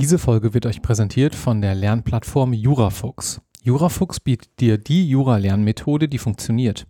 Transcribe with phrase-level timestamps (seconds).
[0.00, 3.42] Diese Folge wird euch präsentiert von der Lernplattform Jurafuchs.
[3.62, 6.86] Jurafuchs bietet dir die Jura-Lernmethode, die funktioniert.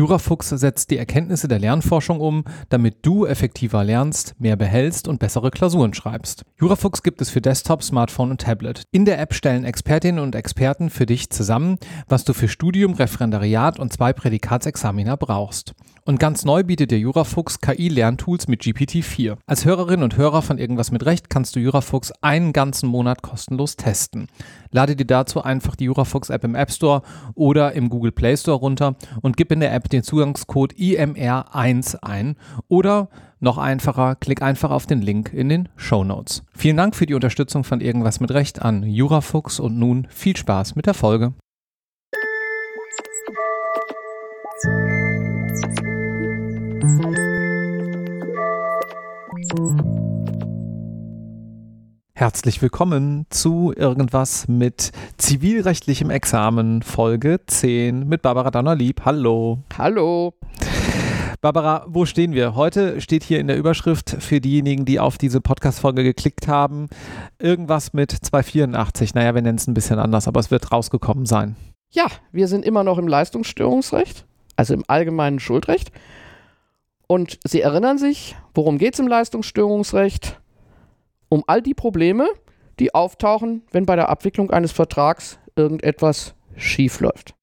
[0.00, 5.50] Jurafuchs setzt die Erkenntnisse der Lernforschung um, damit du effektiver lernst, mehr behältst und bessere
[5.50, 6.42] Klausuren schreibst.
[6.58, 8.84] Jurafuchs gibt es für Desktop, Smartphone und Tablet.
[8.92, 11.76] In der App stellen Expertinnen und Experten für dich zusammen,
[12.08, 15.74] was du für Studium, Referendariat und zwei Prädikatsexamina brauchst.
[16.06, 19.36] Und ganz neu bietet der Jurafuchs KI-Lerntools mit GPT-4.
[19.46, 23.76] Als Hörerin und Hörer von Irgendwas mit Recht kannst du Jurafuchs einen ganzen Monat kostenlos
[23.76, 24.28] testen.
[24.70, 27.02] Lade dir dazu einfach die Jurafuchs-App im App Store
[27.34, 32.36] oder im Google Play Store runter und gib in der App den Zugangscode IMR1 ein
[32.68, 33.08] oder
[33.40, 36.42] noch einfacher, klick einfach auf den Link in den Show Notes.
[36.54, 40.76] Vielen Dank für die Unterstützung von Irgendwas mit Recht an Jurafuchs und nun viel Spaß
[40.76, 41.32] mit der Folge.
[52.30, 59.04] Herzlich willkommen zu Irgendwas mit zivilrechtlichem Examen, Folge 10 mit Barbara Donnerlieb.
[59.04, 59.58] Hallo.
[59.76, 60.34] Hallo.
[61.40, 62.54] Barbara, wo stehen wir?
[62.54, 66.88] Heute steht hier in der Überschrift für diejenigen, die auf diese Podcast-Folge geklickt haben,
[67.40, 69.12] irgendwas mit 284.
[69.14, 71.56] Naja, wir nennen es ein bisschen anders, aber es wird rausgekommen sein.
[71.90, 75.90] Ja, wir sind immer noch im Leistungsstörungsrecht, also im allgemeinen Schuldrecht.
[77.08, 80.39] Und Sie erinnern sich, worum geht es im Leistungsstörungsrecht?
[81.30, 82.28] Um all die Probleme,
[82.80, 87.34] die auftauchen, wenn bei der Abwicklung eines Vertrags irgendetwas schiefläuft.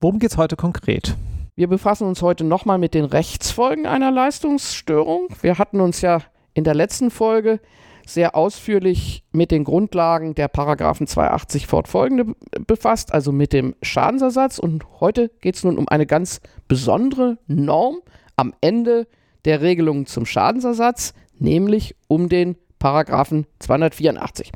[0.00, 1.14] Worum geht es heute konkret?
[1.54, 5.28] Wir befassen uns heute nochmal mit den Rechtsfolgen einer Leistungsstörung.
[5.42, 6.22] Wir hatten uns ja
[6.54, 7.60] in der letzten Folge
[8.06, 12.34] sehr ausführlich mit den Grundlagen der Paragraphen 280 fortfolgende
[12.66, 14.58] befasst, also mit dem Schadensersatz.
[14.58, 17.98] Und heute geht es nun um eine ganz besondere Norm,
[18.36, 19.06] am Ende
[19.44, 24.52] der Regelung zum Schadensersatz, nämlich um den Paragraphen 284.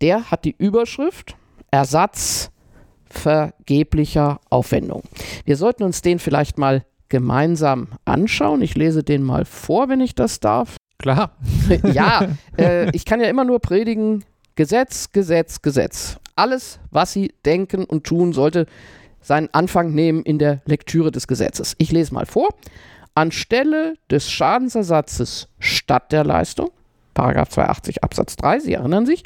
[0.00, 1.34] Der hat die Überschrift
[1.72, 2.52] Ersatz
[3.10, 5.02] vergeblicher Aufwendung.
[5.44, 8.62] Wir sollten uns den vielleicht mal gemeinsam anschauen.
[8.62, 10.76] Ich lese den mal vor, wenn ich das darf.
[10.98, 11.32] Klar.
[11.92, 14.24] ja, äh, ich kann ja immer nur predigen,
[14.54, 16.16] Gesetz, Gesetz, Gesetz.
[16.36, 18.66] Alles, was Sie denken und tun, sollte
[19.20, 21.74] seinen Anfang nehmen in der Lektüre des Gesetzes.
[21.78, 22.50] Ich lese mal vor
[23.16, 26.70] anstelle des Schadensersatzes statt der Leistung,
[27.18, 29.24] Paragraph 280 Absatz 3, Sie erinnern sich,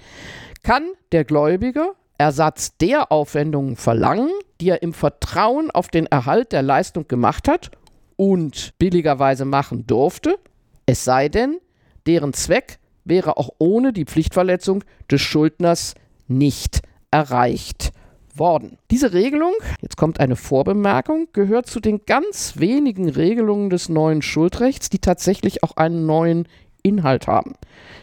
[0.63, 0.83] kann
[1.13, 4.31] der Gläubiger Ersatz der Aufwendungen verlangen,
[4.63, 7.71] die er im Vertrauen auf den Erhalt der Leistung gemacht hat
[8.17, 10.39] und billigerweise machen durfte,
[10.87, 11.59] es sei denn,
[12.07, 15.95] deren Zweck wäre auch ohne die Pflichtverletzung des Schuldners
[16.29, 16.81] nicht
[17.11, 17.93] erreicht
[18.35, 18.79] worden.
[18.91, 24.89] Diese Regelung, jetzt kommt eine Vorbemerkung, gehört zu den ganz wenigen Regelungen des neuen Schuldrechts,
[24.89, 26.49] die tatsächlich auch einen neuen
[26.83, 27.55] Inhalt haben.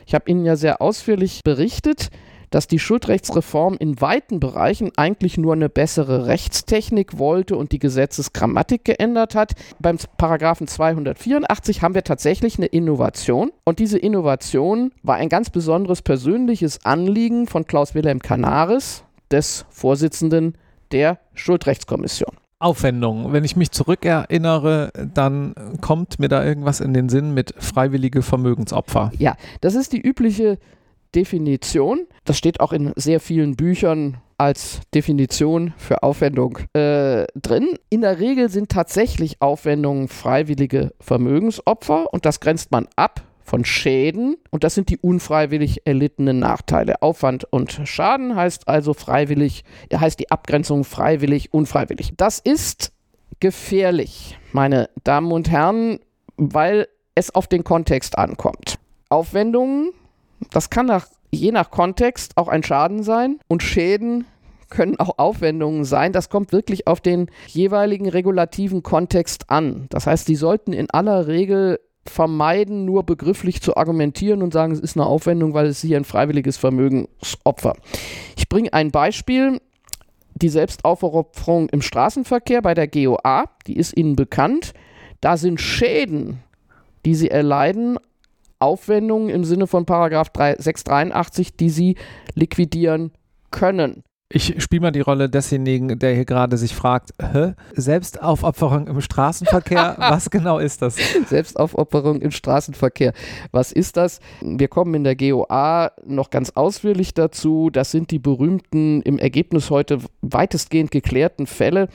[0.06, 2.10] Ich habe Ihnen ja sehr ausführlich berichtet,
[2.50, 8.84] dass die Schuldrechtsreform in weiten Bereichen eigentlich nur eine bessere Rechtstechnik wollte und die Gesetzesgrammatik
[8.86, 9.54] geändert hat.
[9.80, 16.02] Beim Paragraphen 284 haben wir tatsächlich eine Innovation und diese Innovation war ein ganz besonderes
[16.02, 20.58] persönliches Anliegen von Klaus Wilhelm Canaris, des Vorsitzenden
[20.92, 22.36] der Schuldrechtskommission.
[22.60, 23.32] Aufwendung.
[23.32, 29.12] Wenn ich mich zurückerinnere, dann kommt mir da irgendwas in den Sinn mit freiwillige Vermögensopfer.
[29.18, 30.58] Ja, das ist die übliche
[31.16, 32.06] Definition.
[32.26, 37.76] Das steht auch in sehr vielen Büchern als Definition für Aufwendung äh, drin.
[37.90, 44.38] In der Regel sind tatsächlich Aufwendungen freiwillige Vermögensopfer und das grenzt man ab von Schäden
[44.52, 47.02] und das sind die unfreiwillig erlittenen Nachteile.
[47.02, 52.14] Aufwand und Schaden heißt also freiwillig, heißt die Abgrenzung freiwillig, unfreiwillig.
[52.16, 52.92] Das ist
[53.40, 56.00] gefährlich, meine Damen und Herren,
[56.38, 58.78] weil es auf den Kontext ankommt.
[59.10, 59.94] Aufwendungen,
[60.52, 64.26] das kann nach, je nach Kontext auch ein Schaden sein und Schäden
[64.70, 66.14] können auch Aufwendungen sein.
[66.14, 69.88] Das kommt wirklich auf den jeweiligen regulativen Kontext an.
[69.90, 74.80] Das heißt, die sollten in aller Regel vermeiden, nur begrifflich zu argumentieren und sagen, es
[74.80, 77.76] ist eine Aufwendung, weil es hier ein freiwilliges Vermögensopfer.
[78.38, 79.62] Ich bringe ein Beispiel.
[80.36, 84.74] Die Selbstaufopferung im Straßenverkehr bei der GOA, die ist Ihnen bekannt.
[85.20, 86.40] Da sind Schäden,
[87.06, 87.98] die Sie erleiden,
[88.60, 91.96] Aufwendungen im Sinne von Paragraph 683, die Sie
[92.36, 93.12] liquidieren
[93.52, 94.04] können.
[94.32, 97.54] Ich spiele mal die Rolle desjenigen, der hier gerade sich fragt, hä?
[97.74, 100.98] Selbstaufopferung im Straßenverkehr, was genau ist das?
[101.28, 103.14] Selbstaufopferung im Straßenverkehr,
[103.52, 104.20] was ist das?
[104.42, 107.72] Wir kommen in der GOA noch ganz ausführlich dazu.
[107.72, 111.88] Das sind die berühmten, im Ergebnis heute weitestgehend geklärten Fälle,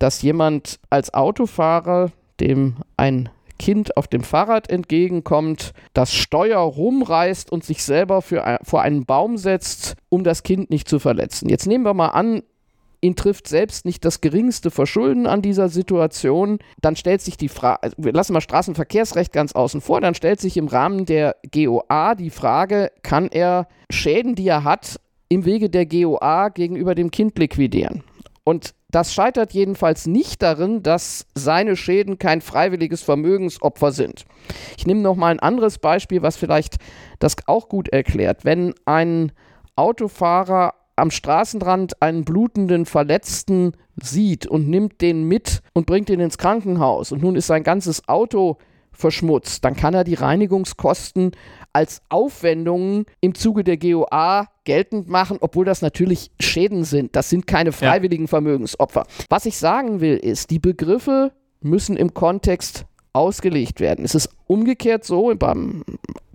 [0.00, 2.10] dass jemand als Autofahrer,
[2.40, 8.82] dem ein Kind auf dem Fahrrad entgegenkommt, das Steuer rumreißt und sich selber für, vor
[8.82, 11.48] einen Baum setzt, um das Kind nicht zu verletzen.
[11.48, 12.42] Jetzt nehmen wir mal an,
[13.00, 17.82] ihn trifft selbst nicht das geringste Verschulden an dieser Situation, dann stellt sich die Frage,
[17.82, 22.14] also wir lassen mal Straßenverkehrsrecht ganz außen vor, dann stellt sich im Rahmen der GOA
[22.14, 27.38] die Frage, kann er Schäden, die er hat, im Wege der GOA gegenüber dem Kind
[27.38, 28.02] liquidieren?
[28.44, 34.24] Und das scheitert jedenfalls nicht darin, dass seine Schäden kein freiwilliges Vermögensopfer sind.
[34.76, 36.76] Ich nehme noch mal ein anderes Beispiel, was vielleicht
[37.18, 38.44] das auch gut erklärt.
[38.44, 39.32] Wenn ein
[39.74, 43.72] Autofahrer am Straßenrand einen blutenden Verletzten
[44.02, 48.08] sieht und nimmt den mit und bringt ihn ins Krankenhaus und nun ist sein ganzes
[48.08, 48.56] Auto
[48.96, 51.32] verschmutzt, dann kann er die Reinigungskosten
[51.72, 57.14] als Aufwendungen im Zuge der GOA geltend machen, obwohl das natürlich Schäden sind.
[57.14, 58.28] Das sind keine freiwilligen ja.
[58.28, 59.06] Vermögensopfer.
[59.28, 64.04] Was ich sagen will, ist, die Begriffe müssen im Kontext ausgelegt werden.
[64.04, 65.84] Es ist umgekehrt so beim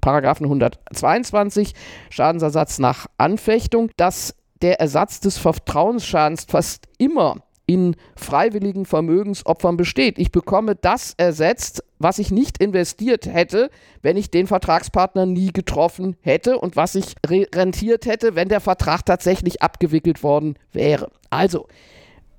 [0.02, 1.74] Paragraphen 122
[2.10, 10.20] Schadensersatz nach Anfechtung, dass der Ersatz des Vertrauensschadens fast immer in freiwilligen Vermögensopfern besteht.
[10.20, 13.70] Ich bekomme das ersetzt, was ich nicht investiert hätte,
[14.02, 19.06] wenn ich den Vertragspartner nie getroffen hätte und was ich rentiert hätte, wenn der Vertrag
[19.06, 21.12] tatsächlich abgewickelt worden wäre.
[21.30, 21.68] Also,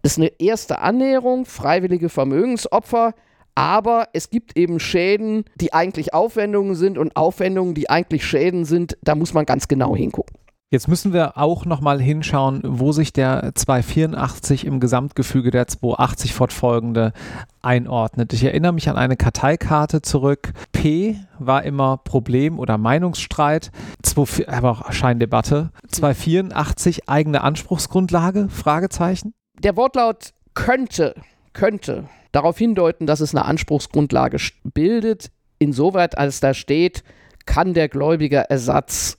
[0.02, 3.14] das ist eine erste Annäherung, freiwillige Vermögensopfer,
[3.54, 8.96] aber es gibt eben Schäden, die eigentlich Aufwendungen sind und Aufwendungen, die eigentlich Schäden sind.
[9.02, 10.41] Da muss man ganz genau hingucken.
[10.72, 17.12] Jetzt müssen wir auch nochmal hinschauen, wo sich der 284 im Gesamtgefüge der 280 fortfolgende
[17.60, 18.32] einordnet.
[18.32, 20.54] Ich erinnere mich an eine Karteikarte zurück.
[20.72, 23.70] P war immer Problem oder Meinungsstreit,
[24.02, 25.72] 2, aber auch Scheindebatte.
[25.90, 28.48] 284 eigene Anspruchsgrundlage?
[28.48, 29.34] Fragezeichen.
[29.62, 31.16] Der Wortlaut könnte,
[31.52, 37.04] könnte darauf hindeuten, dass es eine Anspruchsgrundlage bildet, insoweit als da steht,
[37.44, 39.18] kann der Gläubiger Ersatz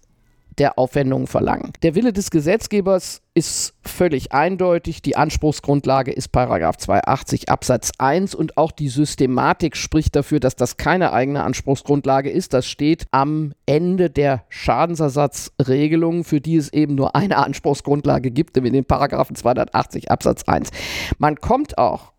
[0.59, 1.73] der Aufwendungen verlangen.
[1.81, 5.01] Der Wille des Gesetzgebers ist völlig eindeutig.
[5.01, 10.77] Die Anspruchsgrundlage ist Paragraph 280 Absatz 1 und auch die Systematik spricht dafür, dass das
[10.77, 12.53] keine eigene Anspruchsgrundlage ist.
[12.53, 18.73] Das steht am Ende der Schadensersatzregelung, für die es eben nur eine Anspruchsgrundlage gibt, nämlich
[18.73, 20.69] den Paragraphen 280 Absatz 1.
[21.17, 22.13] Man kommt auch,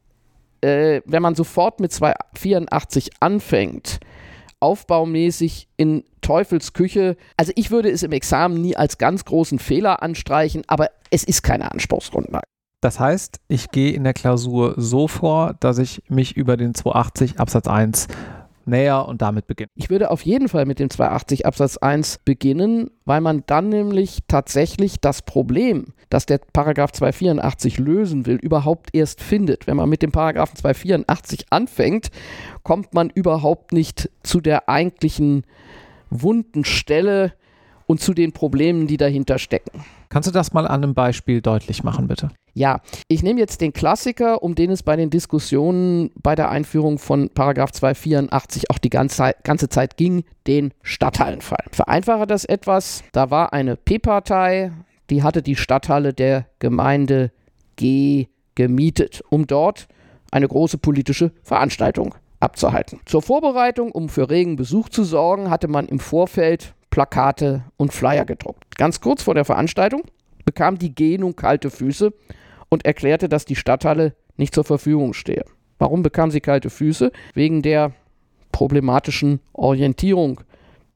[0.61, 4.01] äh, wenn man sofort mit 284 anfängt,
[4.65, 7.17] aufbaumäßig in Teufelsküche.
[7.37, 11.43] Also ich würde es im Examen nie als ganz großen Fehler anstreichen, aber es ist
[11.43, 12.47] keine Anspruchsgrundlage.
[12.81, 17.38] Das heißt, ich gehe in der Klausur so vor, dass ich mich über den 280
[17.38, 18.09] Absatz 1
[18.67, 19.71] näher und damit beginnen.
[19.75, 24.20] Ich würde auf jeden Fall mit dem 280 Absatz 1 beginnen, weil man dann nämlich
[24.29, 29.67] tatsächlich das Problem, das der Paragraph 284 lösen will, überhaupt erst findet.
[29.67, 32.11] Wenn man mit dem Paragraphen 284 anfängt,
[32.62, 35.44] kommt man überhaupt nicht zu der eigentlichen
[36.23, 37.33] wunden Stelle
[37.87, 39.85] und zu den Problemen, die dahinter stecken.
[40.09, 42.31] Kannst du das mal an einem Beispiel deutlich machen, bitte?
[42.55, 46.99] Ja, ich nehme jetzt den Klassiker, um den es bei den Diskussionen bei der Einführung
[46.99, 51.65] von Paragraph 284 auch die ganze, ganze Zeit ging, den Stadthallenfall.
[51.73, 53.03] Vereinfache das etwas.
[53.13, 54.71] Da war eine P-Partei,
[55.11, 57.33] die hatte die Stadthalle der Gemeinde
[57.77, 59.89] G gemietet, um dort
[60.31, 63.00] eine große politische Veranstaltung abzuhalten.
[63.06, 68.25] Zur Vorbereitung, um für regen Besuch zu sorgen, hatte man im Vorfeld Plakate und Flyer
[68.25, 68.76] gedruckt.
[68.76, 70.02] Ganz kurz vor der Veranstaltung
[70.44, 72.13] bekam die G nun kalte Füße
[72.69, 75.44] und erklärte, dass die Stadthalle nicht zur Verfügung stehe.
[75.79, 77.10] Warum bekam sie kalte Füße?
[77.34, 77.93] Wegen der
[78.53, 80.41] problematischen Orientierung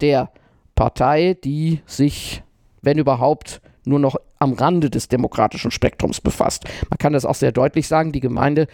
[0.01, 0.31] der
[0.77, 2.45] Partei, die sich,
[2.83, 6.65] wenn überhaupt, nur noch am Rande des demokratischen Spektrums befasst.
[6.89, 8.69] Man kann das auch sehr deutlich sagen, die Gemeinde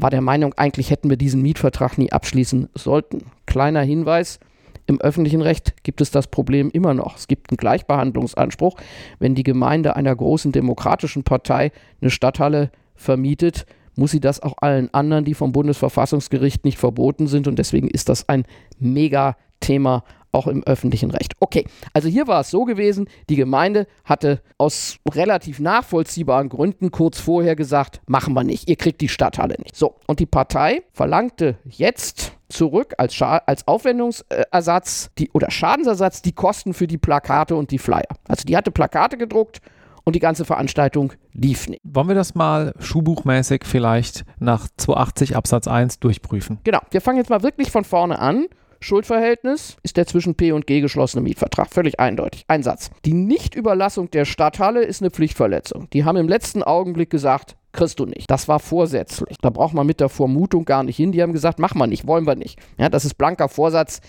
[0.00, 3.24] war der Meinung, eigentlich hätten wir diesen Mietvertrag nie abschließen sollten.
[3.46, 4.40] Kleiner Hinweis,
[4.86, 7.16] im öffentlichen Recht gibt es das Problem immer noch.
[7.16, 8.76] Es gibt einen Gleichbehandlungsanspruch.
[9.20, 14.92] Wenn die Gemeinde einer großen demokratischen Partei eine Stadthalle vermietet, muss sie das auch allen
[14.92, 17.46] anderen, die vom Bundesverfassungsgericht nicht verboten sind.
[17.46, 18.44] Und deswegen ist das ein
[18.78, 21.34] Mega-Thema auch im öffentlichen Recht.
[21.40, 27.20] Okay, also hier war es so gewesen, die Gemeinde hatte aus relativ nachvollziehbaren Gründen kurz
[27.20, 29.76] vorher gesagt, machen wir nicht, ihr kriegt die Stadthalle nicht.
[29.76, 36.32] So, und die Partei verlangte jetzt zurück als, Scha als Aufwendungsersatz die, oder Schadensersatz die
[36.32, 38.08] Kosten für die Plakate und die Flyer.
[38.28, 39.60] Also die hatte Plakate gedruckt
[40.04, 41.80] und die ganze Veranstaltung lief nicht.
[41.84, 46.58] Wollen wir das mal schuhbuchmäßig vielleicht nach 280 Absatz 1 durchprüfen?
[46.64, 48.46] Genau, wir fangen jetzt mal wirklich von vorne an
[48.80, 51.68] Schuldverhältnis ist der zwischen P und G geschlossene Mietvertrag.
[51.68, 52.44] Völlig eindeutig.
[52.48, 52.90] Ein Satz.
[53.04, 55.88] Die Nichtüberlassung der Stadthalle ist eine Pflichtverletzung.
[55.92, 58.30] Die haben im letzten Augenblick gesagt, kriegst du nicht.
[58.30, 59.36] Das war vorsätzlich.
[59.42, 61.12] Da braucht man mit der Vermutung gar nicht hin.
[61.12, 62.58] Die haben gesagt, mach mal nicht, wollen wir nicht.
[62.78, 64.00] Ja, das ist blanker Vorsatz.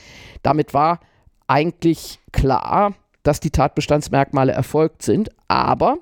[0.41, 1.01] Damit war
[1.47, 5.29] eigentlich klar, dass die Tatbestandsmerkmale erfolgt sind.
[5.49, 5.97] Aber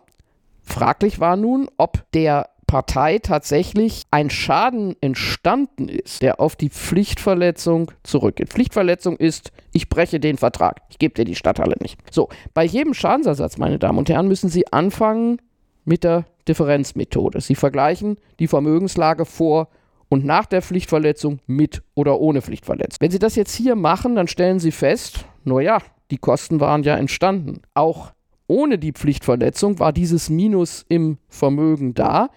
[0.61, 7.91] fraglich war nun, ob der Partei tatsächlich ein Schaden entstanden ist, der auf die Pflichtverletzung
[8.03, 8.49] zurückgeht.
[8.49, 11.99] Pflichtverletzung ist, ich breche den Vertrag, ich gebe dir die Stadthalle nicht.
[12.11, 15.41] So, bei jedem Schadensersatz, meine Damen und Herren, müssen Sie anfangen
[15.83, 17.41] mit der Differenzmethode.
[17.41, 19.69] Sie vergleichen die Vermögenslage vor
[20.07, 22.97] und nach der Pflichtverletzung mit oder ohne Pflichtverletzung.
[22.99, 25.79] Wenn Sie das jetzt hier machen, dann stellen Sie fest, naja,
[26.11, 27.63] die Kosten waren ja entstanden.
[27.73, 28.11] Auch
[28.45, 32.29] ohne die Pflichtverletzung war dieses Minus im Vermögen da.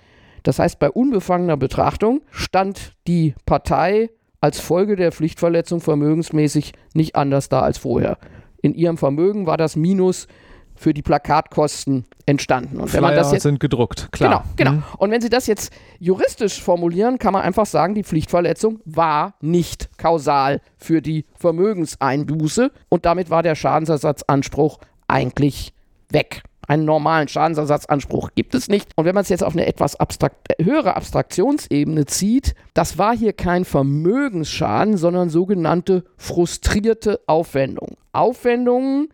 [0.43, 7.49] Das heißt, bei unbefangener Betrachtung stand die Partei als Folge der Pflichtverletzung vermögensmäßig nicht anders
[7.49, 8.19] da als vorher.
[8.61, 10.27] In ihrem Vermögen war das Minus
[10.75, 12.81] für die Plakatkosten entstanden.
[12.81, 14.45] Und wenn man das jetzt, sind gedruckt, klar.
[14.57, 14.73] Genau, genau.
[14.73, 14.99] Mhm.
[14.99, 19.97] Und wenn Sie das jetzt juristisch formulieren, kann man einfach sagen, die Pflichtverletzung war nicht
[19.99, 25.73] kausal für die Vermögenseinbuße und damit war der Schadensersatzanspruch eigentlich
[26.11, 26.43] weg.
[26.69, 28.91] Einen normalen Schadensersatzanspruch gibt es nicht.
[28.97, 33.33] Und wenn man es jetzt auf eine etwas abstrakt, höhere Abstraktionsebene zieht, das war hier
[33.33, 37.97] kein Vermögensschaden, sondern sogenannte frustrierte Aufwendungen.
[38.13, 39.09] Aufwendungen,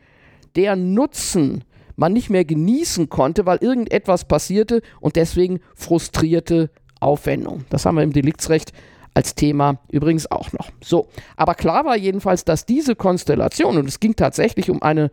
[0.57, 1.65] deren Nutzen
[1.97, 7.65] man nicht mehr genießen konnte, weil irgendetwas passierte und deswegen frustrierte Aufwendungen.
[7.71, 8.73] Das haben wir im Deliktsrecht
[9.15, 10.71] als Thema übrigens auch noch.
[10.81, 15.11] So, aber klar war jedenfalls, dass diese Konstellation, und es ging tatsächlich um eine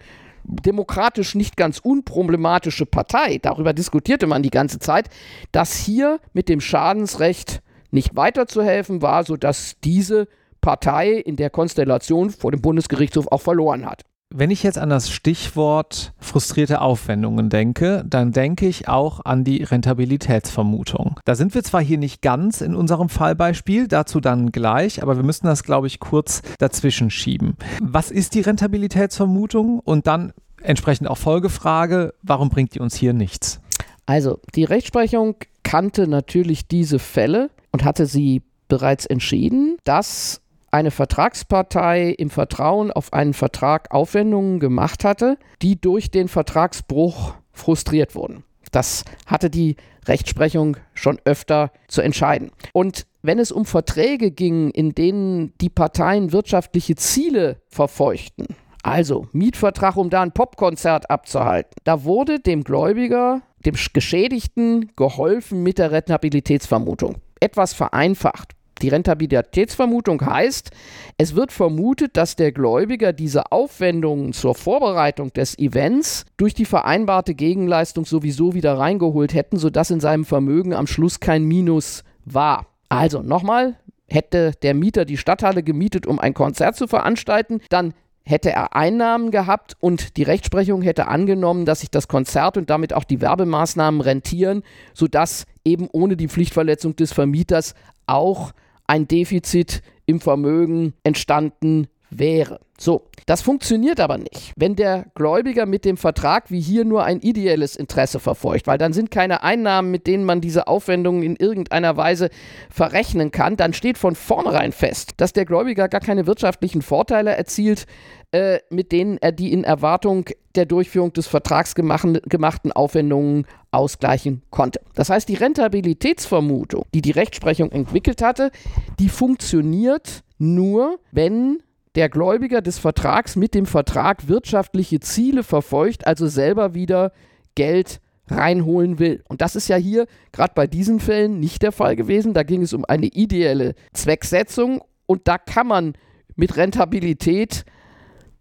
[0.48, 5.10] demokratisch nicht ganz unproblematische Partei, darüber diskutierte man die ganze Zeit,
[5.52, 7.62] dass hier mit dem Schadensrecht
[7.92, 10.28] nicht weiterzuhelfen war, sodass diese
[10.62, 14.04] Partei in der Konstellation vor dem Bundesgerichtshof auch verloren hat.
[14.38, 19.64] Wenn ich jetzt an das Stichwort frustrierte Aufwendungen denke, dann denke ich auch an die
[19.64, 21.22] Rentabilitätsvermutung.
[21.24, 25.24] Da sind wir zwar hier nicht ganz in unserem Fallbeispiel, dazu dann gleich, aber wir
[25.24, 27.56] müssen das, glaube ich, kurz dazwischen schieben.
[27.82, 29.80] Was ist die Rentabilitätsvermutung?
[29.80, 33.62] Und dann entsprechend auch Folgefrage, warum bringt die uns hier nichts?
[34.06, 40.42] Also, die Rechtsprechung kannte natürlich diese Fälle und hatte sie bereits entschieden, dass
[40.76, 48.14] eine Vertragspartei im Vertrauen auf einen Vertrag Aufwendungen gemacht hatte, die durch den Vertragsbruch frustriert
[48.14, 48.44] wurden.
[48.74, 52.52] Das hatte die Rechtsprechung schon öfter zu entscheiden.
[52.74, 58.48] Und wenn es um Verträge ging, in denen die Parteien wirtschaftliche Ziele verfeuchten,
[58.84, 65.78] also Mietvertrag, um da ein Popkonzert abzuhalten, da wurde dem Gläubiger, dem Geschädigten geholfen mit
[65.78, 67.16] der Rentabilitätsvermutung.
[67.40, 68.55] Etwas vereinfacht.
[68.82, 70.72] Die Rentabilitätsvermutung heißt,
[71.18, 77.36] es wird vermutet, dass der Gläubiger diese Aufwendungen zur Vorbereitung des Events durch die vereinbarte
[77.36, 82.68] Gegenleistung sowieso wieder reingeholt hätten, sodass in seinem Vermögen am Schluss kein Minus war.
[82.90, 83.78] Also nochmal,
[84.08, 89.32] hätte der Mieter die Stadthalle gemietet, um ein Konzert zu veranstalten, dann hätte er Einnahmen
[89.32, 94.02] gehabt und die Rechtsprechung hätte angenommen, dass sich das Konzert und damit auch die Werbemaßnahmen
[94.02, 94.64] rentieren,
[94.94, 97.76] sodass eben ohne die Pflichtverletzung des Vermieters
[98.08, 98.52] auch
[98.88, 102.60] ein Defizit im Vermögen entstanden wäre.
[102.78, 107.22] So, das funktioniert aber nicht, wenn der Gläubiger mit dem Vertrag wie hier nur ein
[107.22, 111.96] ideelles Interesse verfolgt, weil dann sind keine Einnahmen, mit denen man diese Aufwendungen in irgendeiner
[111.96, 112.30] Weise
[112.70, 113.56] verrechnen kann.
[113.56, 117.86] Dann steht von vornherein fest, dass der Gläubiger gar keine wirtschaftlichen Vorteile erzielt,
[118.32, 124.42] äh, mit denen er die in Erwartung der Durchführung des Vertrags gemachten, gemachten Aufwendungen ausgleichen
[124.50, 124.82] konnte.
[124.96, 128.52] Das heißt, die Rentabilitätsvermutung, die die Rechtsprechung entwickelt hatte,
[129.00, 131.62] die funktioniert nur, wenn
[131.96, 137.12] der Gläubiger des Vertrags mit dem Vertrag wirtschaftliche Ziele verfolgt, also selber wieder
[137.56, 139.24] Geld reinholen will.
[139.28, 142.34] Und das ist ja hier gerade bei diesen Fällen nicht der Fall gewesen.
[142.34, 145.94] Da ging es um eine ideelle Zwecksetzung und da kann man
[146.36, 147.66] mit Rentabilität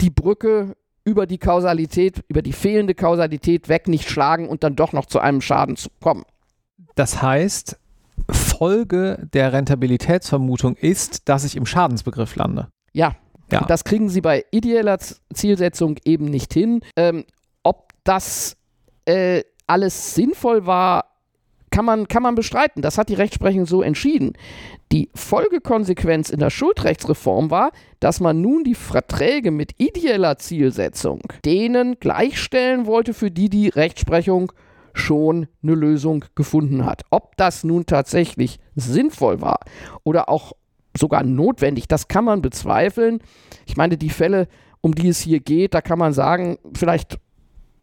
[0.01, 4.93] die Brücke über die Kausalität, über die fehlende Kausalität weg nicht schlagen und dann doch
[4.93, 6.25] noch zu einem Schaden zu kommen.
[6.95, 7.79] Das heißt,
[8.31, 12.69] Folge der Rentabilitätsvermutung ist, dass ich im Schadensbegriff lande.
[12.93, 13.17] Ja,
[13.51, 13.65] ja.
[13.67, 14.99] Das kriegen sie bei ideeller
[15.33, 16.81] Zielsetzung eben nicht hin.
[16.97, 17.25] Ähm,
[17.63, 18.57] ob das
[19.05, 21.07] äh, alles sinnvoll war,
[21.71, 22.83] kann man, kann man bestreiten.
[22.83, 24.35] Das hat die Rechtsprechung so entschieden.
[24.93, 31.99] Die Folgekonsequenz in der Schuldrechtsreform war, dass man nun die Verträge mit ideeller Zielsetzung denen
[31.99, 34.53] gleichstellen wollte, für die die Rechtsprechung
[34.93, 37.03] schon eine Lösung gefunden hat.
[37.11, 39.59] Ob das nun tatsächlich sinnvoll war
[40.05, 40.53] oder auch
[40.97, 41.89] sogar notwendig.
[41.89, 43.21] Das kann man bezweifeln.
[43.67, 44.49] Ich meine, die Fälle,
[44.81, 47.19] um die es hier geht, da kann man sagen, vielleicht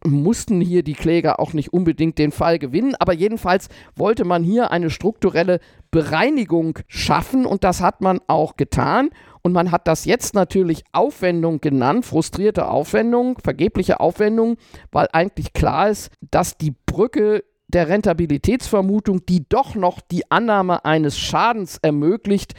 [0.04, 4.70] mussten hier die Kläger auch nicht unbedingt den Fall gewinnen, aber jedenfalls wollte man hier
[4.70, 9.10] eine strukturelle Bereinigung schaffen und das hat man auch getan.
[9.44, 14.56] Und man hat das jetzt natürlich Aufwendung genannt, frustrierte Aufwendung, vergebliche Aufwendung,
[14.92, 21.18] weil eigentlich klar ist, dass die Brücke der Rentabilitätsvermutung, die doch noch die Annahme eines
[21.18, 22.54] Schadens ermöglicht,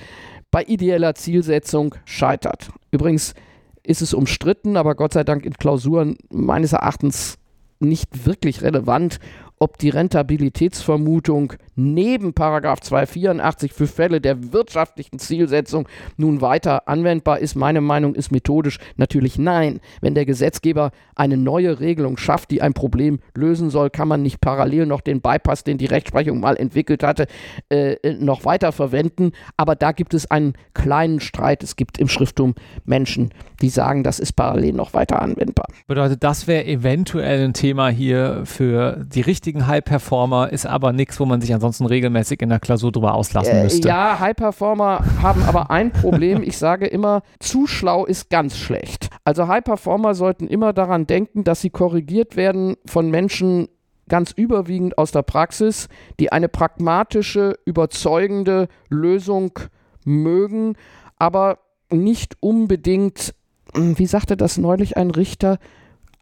[0.54, 2.70] bei ideeller Zielsetzung scheitert.
[2.92, 3.34] Übrigens
[3.82, 7.40] ist es umstritten, aber Gott sei Dank in Klausuren meines Erachtens
[7.80, 9.18] nicht wirklich relevant,
[9.64, 17.56] ob die Rentabilitätsvermutung neben 284 für Fälle der wirtschaftlichen Zielsetzung nun weiter anwendbar ist.
[17.56, 19.80] Meine Meinung ist methodisch natürlich nein.
[20.02, 24.42] Wenn der Gesetzgeber eine neue Regelung schafft, die ein Problem lösen soll, kann man nicht
[24.42, 27.28] parallel noch den Bypass, den die Rechtsprechung mal entwickelt hatte,
[27.70, 29.32] äh, noch weiter verwenden.
[29.56, 31.64] Aber da gibt es einen kleinen Streit.
[31.64, 32.54] Es gibt im Schrifttum
[32.84, 33.30] Menschen,
[33.62, 35.68] die sagen, das ist parallel noch weiter anwendbar.
[35.88, 41.20] Bedeutet, das wäre eventuell ein Thema hier für die richtige richtigen High-Performer ist aber nichts,
[41.20, 43.88] wo man sich ansonsten regelmäßig in der Klausur drüber auslassen äh, müsste.
[43.88, 46.42] Ja, High-Performer haben aber ein Problem.
[46.42, 49.10] Ich sage immer, zu schlau ist ganz schlecht.
[49.24, 53.68] Also High-Performer sollten immer daran denken, dass sie korrigiert werden von Menschen,
[54.10, 55.88] ganz überwiegend aus der Praxis,
[56.20, 59.60] die eine pragmatische, überzeugende Lösung
[60.04, 60.76] mögen,
[61.20, 61.60] aber
[61.92, 63.36] nicht unbedingt,
[63.76, 65.58] hm, wie sagte das neulich ein Richter,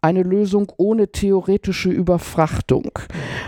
[0.02, 2.90] eine Lösung ohne theoretische Überfrachtung.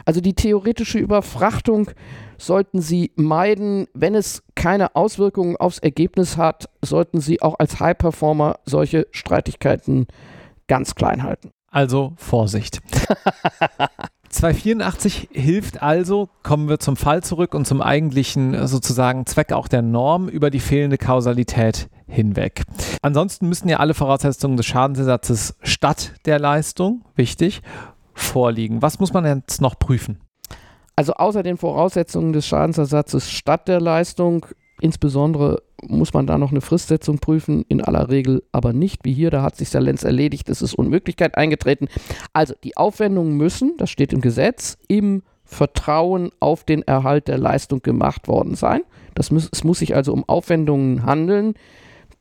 [0.04, 1.90] Also die theoretische Überfrachtung
[2.38, 3.86] sollten Sie meiden.
[3.92, 10.06] Wenn es keine Auswirkungen aufs Ergebnis hat, sollten Sie auch als High Performer solche Streitigkeiten
[10.68, 11.50] ganz klein halten.
[11.70, 12.80] Also Vorsicht.
[14.30, 19.82] 284 hilft also, kommen wir zum Fall zurück und zum eigentlichen sozusagen Zweck auch der
[19.82, 22.62] Norm über die fehlende Kausalität hinweg.
[23.02, 27.60] Ansonsten müssen ja alle Voraussetzungen des Schadensersatzes statt der Leistung, wichtig,
[28.14, 28.80] vorliegen.
[28.80, 30.20] Was muss man jetzt noch prüfen?
[30.96, 34.46] Also außer den Voraussetzungen des Schadensersatzes statt der Leistung,
[34.80, 39.30] insbesondere muss man da noch eine Fristsetzung prüfen, in aller Regel aber nicht, wie hier,
[39.30, 41.88] da hat sich der Lenz erledigt, es ist Unmöglichkeit eingetreten.
[42.32, 47.82] Also die Aufwendungen müssen, das steht im Gesetz, im Vertrauen auf den Erhalt der Leistung
[47.82, 48.80] gemacht worden sein.
[49.14, 51.54] Das muss, es muss sich also um Aufwendungen handeln,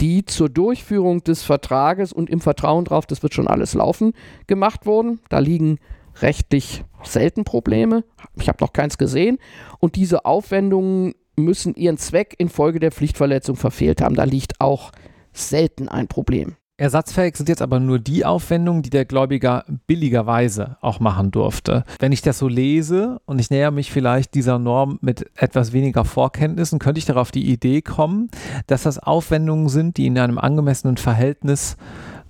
[0.01, 4.13] die zur Durchführung des Vertrages und im Vertrauen darauf, das wird schon alles laufen,
[4.47, 5.19] gemacht wurden.
[5.29, 5.79] Da liegen
[6.21, 8.03] rechtlich selten Probleme.
[8.39, 9.39] Ich habe noch keins gesehen.
[9.79, 14.15] Und diese Aufwendungen müssen ihren Zweck infolge der Pflichtverletzung verfehlt haben.
[14.15, 14.91] Da liegt auch
[15.31, 16.55] selten ein Problem.
[16.77, 21.83] Ersatzfähig sind jetzt aber nur die Aufwendungen, die der Gläubiger billigerweise auch machen durfte.
[21.99, 26.03] Wenn ich das so lese und ich näher mich vielleicht dieser Norm mit etwas weniger
[26.03, 28.31] Vorkenntnissen, könnte ich darauf die Idee kommen,
[28.65, 31.77] dass das Aufwendungen sind, die in einem angemessenen Verhältnis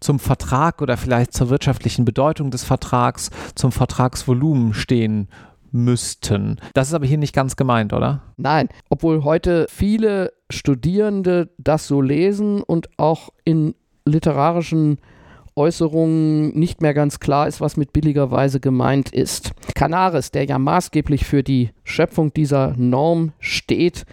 [0.02, 5.30] zum Vertrag oder vielleicht zur wirtschaftlichen Bedeutung des Vertrags, zum Vertragsvolumen stehen
[5.72, 6.60] müssten.
[6.74, 8.22] Das ist aber hier nicht ganz gemeint, oder?
[8.36, 13.74] Nein, obwohl heute viele Studierende das so lesen und auch in
[14.06, 14.98] literarischen
[15.56, 19.52] Äußerungen nicht mehr ganz klar ist, was mit billigerweise gemeint ist.
[19.76, 24.06] Canaris, der ja maßgeblich für die Schöpfung dieser Norm steht,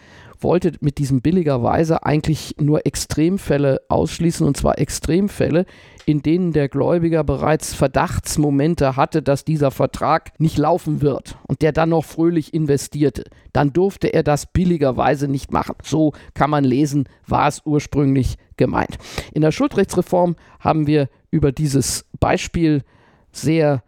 [0.42, 5.66] wollte mit diesem billigerweise eigentlich nur Extremfälle ausschließen, und zwar Extremfälle,
[6.06, 11.72] in denen der Gläubiger bereits Verdachtsmomente hatte, dass dieser Vertrag nicht laufen wird und der
[11.72, 13.24] dann noch fröhlich investierte.
[13.52, 15.76] Dann durfte er das billigerweise nicht machen.
[15.82, 18.98] So kann man lesen, war es ursprünglich gemeint.
[19.32, 22.84] In der Schuldrechtsreform haben wir über dieses Beispiel
[23.32, 23.82] sehr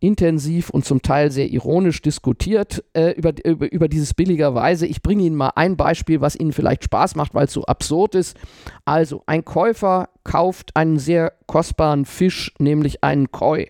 [0.00, 4.86] intensiv und zum Teil sehr ironisch diskutiert äh, über, über, über dieses billigerweise.
[4.86, 8.14] Ich bringe Ihnen mal ein Beispiel, was Ihnen vielleicht Spaß macht, weil es so absurd
[8.14, 8.36] ist.
[8.84, 13.68] Also, ein Käufer kauft einen sehr kostbaren Fisch, nämlich einen Koi,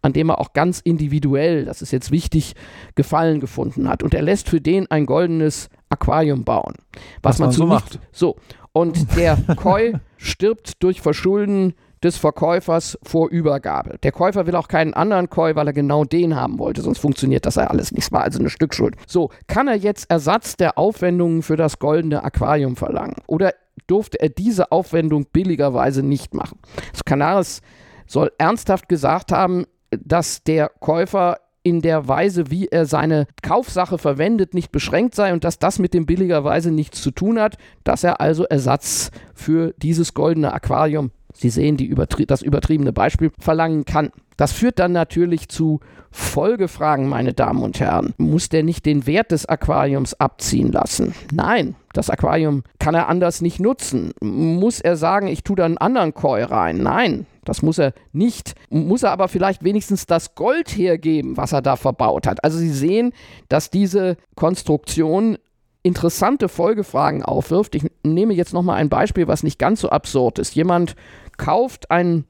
[0.00, 2.54] an dem er auch ganz individuell, das ist jetzt wichtig,
[2.94, 4.02] Gefallen gefunden hat.
[4.02, 6.74] Und er lässt für den ein goldenes Aquarium bauen.
[7.22, 7.98] Was, was man, man so macht.
[8.12, 8.36] So.
[8.76, 13.96] Und der Koi stirbt durch Verschulden des Verkäufers vor Übergabe.
[14.02, 17.46] Der Käufer will auch keinen anderen Koi, weil er genau den haben wollte, sonst funktioniert
[17.46, 18.12] das ja alles nicht.
[18.12, 18.96] War also eine Stückschuld.
[19.06, 23.16] So, kann er jetzt Ersatz der Aufwendungen für das goldene Aquarium verlangen?
[23.26, 23.54] Oder
[23.86, 26.58] durfte er diese Aufwendung billigerweise nicht machen?
[26.92, 27.62] Das Canaris
[28.06, 34.54] soll ernsthaft gesagt haben, dass der Käufer in der Weise, wie er seine Kaufsache verwendet,
[34.54, 38.20] nicht beschränkt sei und dass das mit dem billigerweise nichts zu tun hat, dass er
[38.20, 44.10] also Ersatz für dieses goldene Aquarium Sie sehen übertrie das übertriebene Beispiel verlangen kann.
[44.36, 48.14] Das führt dann natürlich zu Folgefragen, meine Damen und Herren.
[48.16, 51.14] Muss der nicht den Wert des Aquariums abziehen lassen?
[51.32, 54.12] Nein, das Aquarium kann er anders nicht nutzen.
[54.20, 56.78] Muss er sagen, ich tue da einen anderen Koi rein?
[56.78, 58.54] Nein, das muss er nicht.
[58.70, 62.44] Muss er aber vielleicht wenigstens das Gold hergeben, was er da verbaut hat.
[62.44, 63.12] Also Sie sehen,
[63.48, 65.38] dass diese Konstruktion
[65.86, 67.76] interessante Folgefragen aufwirft.
[67.76, 70.56] Ich nehme jetzt nochmal ein Beispiel, was nicht ganz so absurd ist.
[70.56, 70.96] Jemand
[71.36, 72.24] kauft ein,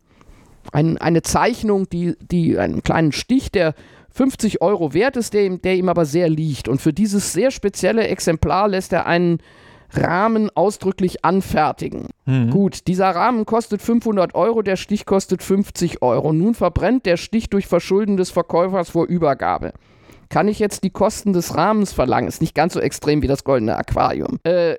[0.72, 3.74] ein, eine Zeichnung, die, die einen kleinen Stich, der
[4.10, 6.68] 50 Euro wert ist, der, der ihm aber sehr liegt.
[6.68, 9.38] Und für dieses sehr spezielle Exemplar lässt er einen
[9.92, 12.08] Rahmen ausdrücklich anfertigen.
[12.26, 12.50] Mhm.
[12.50, 16.34] Gut, dieser Rahmen kostet 500 Euro, der Stich kostet 50 Euro.
[16.34, 19.72] Nun verbrennt der Stich durch Verschulden des Verkäufers vor Übergabe.
[20.28, 22.28] Kann ich jetzt die Kosten des Rahmens verlangen?
[22.28, 24.38] Ist nicht ganz so extrem wie das goldene Aquarium.
[24.44, 24.76] Äh,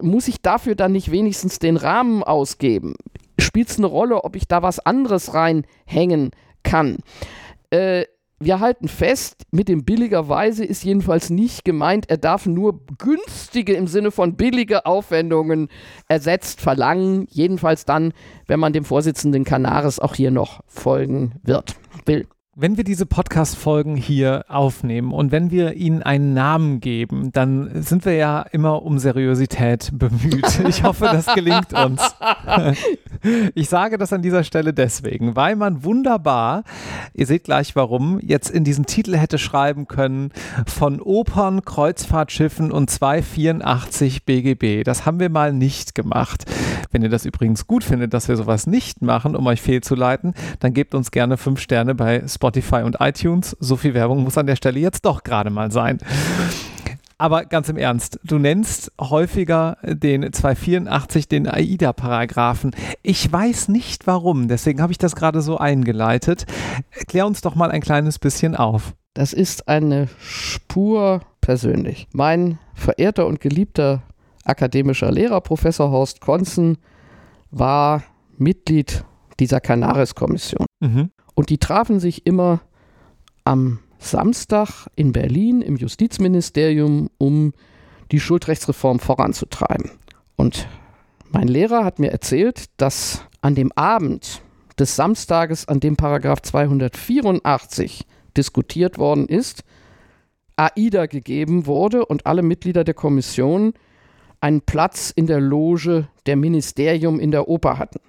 [0.00, 2.94] muss ich dafür dann nicht wenigstens den Rahmen ausgeben?
[3.38, 6.30] Spielt es eine Rolle, ob ich da was anderes reinhängen
[6.62, 6.98] kann?
[7.70, 8.04] Äh,
[8.42, 13.86] wir halten fest, mit dem billigerweise ist jedenfalls nicht gemeint, er darf nur günstige im
[13.86, 15.68] Sinne von billige Aufwendungen
[16.08, 17.26] ersetzt verlangen.
[17.30, 18.14] Jedenfalls dann,
[18.46, 21.76] wenn man dem Vorsitzenden Canaris auch hier noch folgen wird,
[22.06, 22.26] will.
[22.62, 28.04] Wenn wir diese Podcast-Folgen hier aufnehmen und wenn wir ihnen einen Namen geben, dann sind
[28.04, 30.60] wir ja immer um Seriosität bemüht.
[30.68, 32.02] Ich hoffe, das gelingt uns.
[33.54, 36.64] Ich sage das an dieser Stelle deswegen, weil man wunderbar,
[37.12, 40.32] ihr seht gleich warum, jetzt in diesen Titel hätte schreiben können
[40.66, 44.84] von Opern, Kreuzfahrtschiffen und 284 BGB.
[44.84, 46.46] Das haben wir mal nicht gemacht.
[46.90, 50.74] Wenn ihr das übrigens gut findet, dass wir sowas nicht machen, um euch fehlzuleiten, dann
[50.74, 53.56] gebt uns gerne fünf Sterne bei Spotify und iTunes.
[53.60, 55.98] So viel Werbung muss an der Stelle jetzt doch gerade mal sein.
[57.20, 62.70] Aber ganz im Ernst, du nennst häufiger den 284, den AIDA-Paragraphen.
[63.02, 66.46] Ich weiß nicht warum, deswegen habe ich das gerade so eingeleitet.
[67.08, 68.94] Klär uns doch mal ein kleines bisschen auf.
[69.12, 72.08] Das ist eine Spur persönlich.
[72.12, 74.02] Mein verehrter und geliebter
[74.44, 76.78] akademischer Lehrer, Professor Horst Konzen,
[77.50, 78.02] war
[78.36, 79.04] Mitglied
[79.38, 80.66] dieser Canaris-Kommission.
[80.80, 81.10] Mhm.
[81.34, 82.60] Und die trafen sich immer
[83.44, 87.52] am Samstag in Berlin im Justizministerium, um
[88.12, 89.90] die Schuldrechtsreform voranzutreiben.
[90.36, 90.66] Und
[91.30, 94.42] mein Lehrer hat mir erzählt, dass an dem Abend
[94.78, 99.62] des Samstages, an dem Paragraph 284 diskutiert worden ist,
[100.56, 103.74] AIDA gegeben wurde und alle Mitglieder der Kommission
[104.40, 108.00] einen Platz in der Loge der Ministerium in der Oper hatten.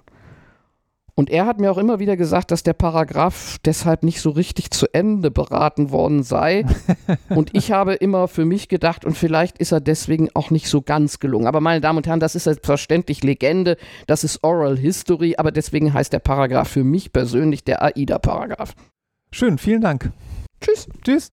[1.14, 4.70] Und er hat mir auch immer wieder gesagt, dass der Paragraph deshalb nicht so richtig
[4.70, 6.64] zu Ende beraten worden sei.
[7.28, 10.80] und ich habe immer für mich gedacht, und vielleicht ist er deswegen auch nicht so
[10.80, 11.46] ganz gelungen.
[11.46, 15.92] Aber meine Damen und Herren, das ist selbstverständlich Legende, das ist Oral History, aber deswegen
[15.92, 18.74] heißt der Paragraph für mich persönlich der AIDA-Paragraph.
[19.30, 20.12] Schön, vielen Dank.
[20.62, 20.88] Tschüss.
[21.04, 21.30] Tschüss.